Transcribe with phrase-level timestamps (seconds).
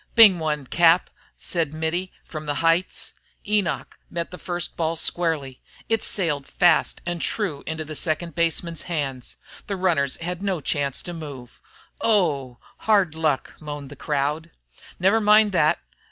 [0.15, 3.13] "Bing one, Cap!" said Mittie, from the heights.
[3.47, 5.61] Enoch met the first ball squarely.
[5.89, 9.37] It sailed fast and true into the second baseman's hands.
[9.67, 11.61] The runners had no chance to move.
[12.01, 12.65] "O h h!
[12.85, 14.49] Hard luck!" moaned the crowd.
[14.99, 15.77] "Never mind thet.